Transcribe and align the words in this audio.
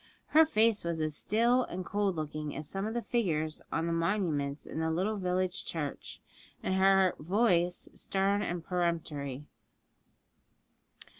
Her 0.29 0.47
face 0.47 0.83
was 0.83 0.99
as 0.99 1.15
still 1.15 1.61
and 1.65 1.85
cold 1.85 2.15
looking 2.15 2.55
as 2.55 2.67
some 2.67 2.87
of 2.87 2.95
the 2.95 3.03
figures 3.03 3.61
on 3.71 3.85
the 3.85 3.93
monuments 3.93 4.65
in 4.65 4.79
the 4.79 4.89
little 4.89 5.17
village 5.17 5.63
church, 5.63 6.19
and 6.63 6.73
her 6.73 7.13
voice 7.19 7.87
stern 7.93 8.41
and 8.41 8.65
peremptory. 8.65 9.45